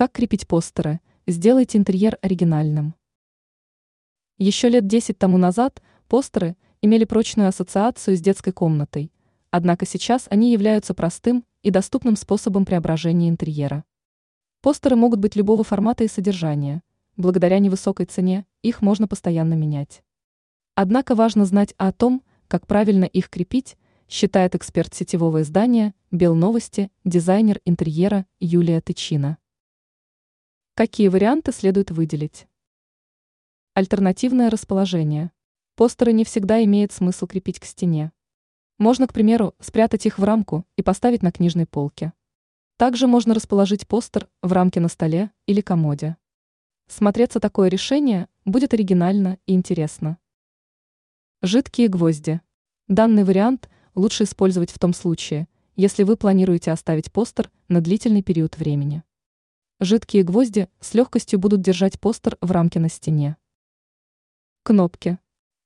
[0.00, 1.00] Как крепить постеры?
[1.26, 2.94] Сделайте интерьер оригинальным.
[4.38, 9.12] Еще лет 10 тому назад постеры имели прочную ассоциацию с детской комнатой,
[9.50, 13.84] однако сейчас они являются простым и доступным способом преображения интерьера.
[14.62, 16.82] Постеры могут быть любого формата и содержания.
[17.18, 20.02] Благодаря невысокой цене их можно постоянно менять.
[20.76, 23.76] Однако важно знать о том, как правильно их крепить,
[24.08, 29.36] считает эксперт сетевого издания «Белновости», дизайнер интерьера Юлия Тычина.
[30.74, 32.46] Какие варианты следует выделить?
[33.74, 35.32] Альтернативное расположение.
[35.74, 38.12] Постеры не всегда имеет смысл крепить к стене.
[38.78, 42.12] Можно, к примеру, спрятать их в рамку и поставить на книжной полке.
[42.76, 46.16] Также можно расположить постер в рамке на столе или комоде.
[46.86, 50.18] Смотреться такое решение будет оригинально и интересно.
[51.42, 52.40] Жидкие гвозди.
[52.88, 58.56] Данный вариант лучше использовать в том случае, если вы планируете оставить постер на длительный период
[58.56, 59.02] времени.
[59.82, 63.38] Жидкие гвозди с легкостью будут держать постер в рамке на стене.
[64.62, 65.18] Кнопки.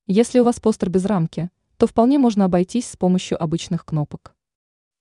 [0.07, 4.37] Если у вас постер без рамки, то вполне можно обойтись с помощью обычных кнопок.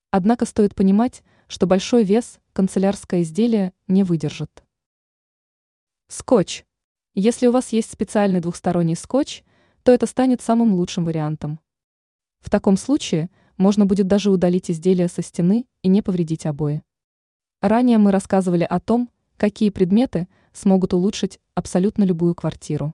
[0.10, 4.64] Однако стоит понимать, что большой вес канцелярское изделие не выдержит.
[6.08, 6.66] Скотч.
[7.14, 9.44] Если у вас есть специальный двухсторонний скотч,
[9.84, 11.60] то это станет самым лучшим вариантом.
[12.40, 16.82] В таком случае можно будет даже удалить изделие со стены и не повредить обои.
[17.64, 22.94] Ранее мы рассказывали о том, какие предметы смогут улучшить абсолютно любую квартиру.